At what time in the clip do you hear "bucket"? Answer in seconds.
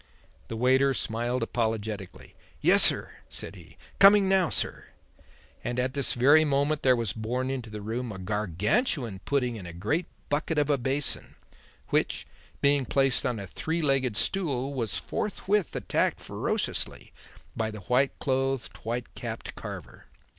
10.27-10.57